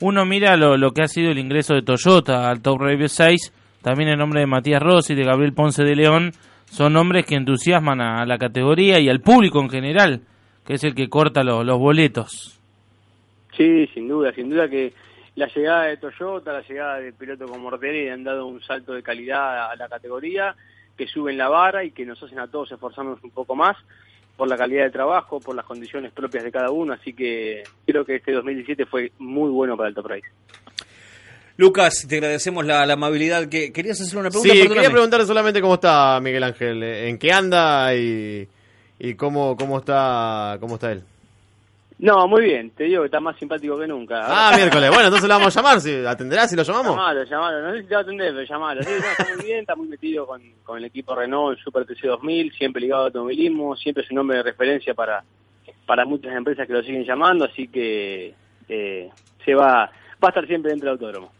Uno 0.00 0.24
mira 0.24 0.56
lo, 0.56 0.76
lo 0.76 0.92
que 0.92 1.02
ha 1.02 1.08
sido 1.08 1.30
el 1.30 1.38
ingreso 1.38 1.74
de 1.74 1.82
Toyota 1.82 2.48
al 2.50 2.62
Top 2.62 2.80
Review 2.80 3.08
6, 3.08 3.52
también 3.82 4.08
el 4.10 4.18
nombre 4.18 4.40
de 4.40 4.46
Matías 4.46 4.82
Rossi, 4.82 5.14
de 5.14 5.24
Gabriel 5.24 5.52
Ponce 5.52 5.84
de 5.84 5.94
León, 5.96 6.32
son 6.66 6.92
nombres 6.94 7.26
que 7.26 7.36
entusiasman 7.36 8.00
a, 8.00 8.22
a 8.22 8.26
la 8.26 8.38
categoría 8.38 8.98
y 8.98 9.08
al 9.08 9.20
público 9.20 9.60
en 9.60 9.70
general, 9.70 10.20
que 10.66 10.74
es 10.74 10.84
el 10.84 10.94
que 10.94 11.08
corta 11.08 11.42
lo- 11.44 11.62
los 11.62 11.78
boletos. 11.78 12.58
Sí, 13.56 13.86
sin 13.94 14.08
duda, 14.08 14.32
sin 14.32 14.50
duda 14.50 14.68
que 14.68 14.92
la 15.36 15.46
llegada 15.46 15.84
de 15.84 15.96
Toyota, 15.96 16.52
la 16.52 16.62
llegada 16.62 16.98
de 16.98 17.12
piloto 17.12 17.46
como 17.46 17.68
Ortelli 17.68 18.08
han 18.08 18.24
dado 18.24 18.46
un 18.46 18.60
salto 18.62 18.94
de 18.94 19.02
calidad 19.02 19.70
a 19.70 19.76
la 19.76 19.88
categoría, 19.88 20.54
que 20.96 21.06
suben 21.06 21.36
la 21.36 21.48
vara 21.48 21.84
y 21.84 21.90
que 21.90 22.04
nos 22.06 22.22
hacen 22.22 22.38
a 22.38 22.46
todos 22.48 22.70
esforzarnos 22.72 23.22
un 23.22 23.30
poco 23.30 23.54
más 23.54 23.76
por 24.36 24.48
la 24.48 24.56
calidad 24.56 24.84
de 24.84 24.90
trabajo, 24.90 25.40
por 25.40 25.54
las 25.54 25.64
condiciones 25.64 26.12
propias 26.12 26.44
de 26.44 26.50
cada 26.52 26.70
uno, 26.70 26.92
así 26.92 27.12
que 27.12 27.62
creo 27.86 28.04
que 28.04 28.16
este 28.16 28.32
2017 28.32 28.86
fue 28.86 29.12
muy 29.18 29.50
bueno 29.50 29.76
para 29.76 29.88
el 29.88 29.94
Top 29.94 30.06
Race. 30.06 30.26
Lucas, 31.56 32.06
te 32.08 32.16
agradecemos 32.16 32.66
la, 32.66 32.84
la 32.84 32.94
amabilidad. 32.94 33.48
que 33.48 33.72
¿Querías 33.72 34.00
hacerle 34.00 34.22
una 34.22 34.30
pregunta? 34.30 34.52
Sí, 34.52 34.58
Perdóname. 34.58 34.80
quería 34.80 34.90
preguntarle 34.90 35.26
solamente 35.26 35.60
cómo 35.60 35.74
está 35.74 36.18
Miguel 36.20 36.42
Ángel, 36.42 36.82
eh, 36.82 37.08
en 37.08 37.16
qué 37.18 37.32
anda 37.32 37.94
y, 37.94 38.48
y 38.98 39.14
cómo, 39.14 39.56
cómo 39.56 39.78
está 39.78 40.56
cómo 40.58 40.74
está 40.74 40.90
él. 40.90 41.04
No, 41.98 42.26
muy 42.26 42.42
bien, 42.42 42.70
te 42.70 42.84
digo 42.84 43.02
que 43.02 43.06
está 43.06 43.20
más 43.20 43.36
simpático 43.36 43.78
que 43.78 43.86
nunca. 43.86 44.24
Ah, 44.26 44.52
miércoles. 44.56 44.90
Bueno, 44.90 45.04
entonces 45.04 45.28
lo 45.28 45.34
vamos 45.34 45.56
a 45.56 45.60
llamar. 45.60 45.80
Si 45.80 46.04
¿Atenderá 46.04 46.48
si 46.48 46.56
lo 46.56 46.64
llamamos? 46.64 46.96
Llamalo, 46.96 47.24
llamalo, 47.24 47.62
no 47.62 47.72
sé 47.72 47.82
si 47.82 47.88
te 47.88 47.94
va 47.94 48.00
a 48.00 48.02
atender, 48.02 48.32
pero 48.34 48.46
llamalo. 48.46 48.82
Sí, 48.82 48.90
no, 48.90 48.96
está 48.96 49.34
muy 49.36 49.44
bien, 49.44 49.60
está 49.60 49.76
muy 49.76 49.88
metido 49.88 50.26
con, 50.26 50.42
con 50.64 50.78
el 50.78 50.84
equipo 50.84 51.14
Renault, 51.14 51.56
el 51.56 51.64
Super 51.64 51.86
TC 51.86 52.06
2000, 52.06 52.52
siempre 52.52 52.82
ligado 52.82 53.02
al 53.02 53.06
automovilismo, 53.06 53.76
siempre 53.76 54.02
es 54.02 54.10
un 54.10 54.16
nombre 54.16 54.38
de 54.38 54.42
referencia 54.42 54.92
para, 54.92 55.22
para 55.86 56.04
muchas 56.04 56.34
empresas 56.34 56.66
que 56.66 56.72
lo 56.72 56.82
siguen 56.82 57.04
llamando, 57.04 57.44
así 57.44 57.68
que 57.68 58.34
eh, 58.68 59.10
se 59.44 59.54
va, 59.54 59.84
va 59.84 59.90
a 60.20 60.28
estar 60.28 60.46
siempre 60.48 60.72
dentro 60.72 60.90
del 60.90 60.98
autódromo. 60.98 61.32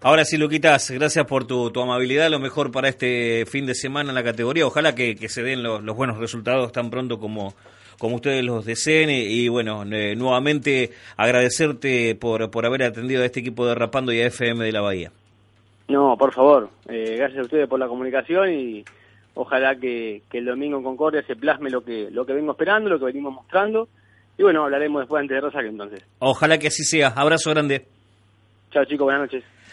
Ahora 0.00 0.24
sí, 0.24 0.38
Luquitas, 0.38 0.90
gracias 0.92 1.24
por 1.26 1.46
tu, 1.46 1.70
tu 1.70 1.80
amabilidad. 1.80 2.30
Lo 2.30 2.38
mejor 2.38 2.70
para 2.70 2.88
este 2.88 3.44
fin 3.46 3.66
de 3.66 3.74
semana 3.74 4.10
en 4.10 4.14
la 4.14 4.22
categoría. 4.22 4.64
Ojalá 4.64 4.94
que, 4.94 5.16
que 5.16 5.28
se 5.28 5.42
den 5.42 5.62
los, 5.62 5.82
los 5.82 5.96
buenos 5.96 6.18
resultados 6.18 6.70
tan 6.70 6.88
pronto 6.88 7.18
como, 7.18 7.54
como 7.98 8.16
ustedes 8.16 8.44
los 8.44 8.64
deseen. 8.64 9.10
Y, 9.10 9.48
bueno, 9.48 9.84
eh, 9.84 10.14
nuevamente 10.16 10.90
agradecerte 11.16 12.14
por, 12.14 12.50
por 12.50 12.66
haber 12.66 12.84
atendido 12.84 13.22
a 13.22 13.26
este 13.26 13.40
equipo 13.40 13.66
de 13.66 13.74
Rapando 13.74 14.12
y 14.12 14.20
a 14.20 14.26
FM 14.26 14.64
de 14.64 14.72
la 14.72 14.80
Bahía. 14.80 15.12
No, 15.88 16.16
por 16.18 16.34
favor, 16.34 16.68
eh, 16.88 17.16
gracias 17.16 17.40
a 17.40 17.44
ustedes 17.44 17.68
por 17.68 17.80
la 17.80 17.88
comunicación 17.88 18.52
y 18.52 18.84
ojalá 19.34 19.76
que, 19.76 20.22
que 20.30 20.38
el 20.38 20.44
domingo 20.44 20.76
en 20.76 20.84
Concordia 20.84 21.22
se 21.22 21.34
plasme 21.34 21.70
lo 21.70 21.82
que, 21.82 22.10
lo 22.10 22.26
que 22.26 22.34
vengo 22.34 22.52
esperando, 22.52 22.90
lo 22.90 22.98
que 22.98 23.06
venimos 23.06 23.32
mostrando. 23.32 23.88
Y 24.36 24.42
bueno, 24.42 24.64
hablaremos 24.64 25.00
después 25.00 25.20
antes 25.20 25.34
de 25.34 25.40
Rosario 25.40 25.70
entonces. 25.70 26.04
Ojalá 26.18 26.58
que 26.58 26.68
así 26.68 26.84
sea. 26.84 27.08
Abrazo 27.08 27.50
grande. 27.50 27.86
Chao 28.70 28.84
chicos, 28.84 29.04
buenas 29.04 29.22
noches. 29.22 29.44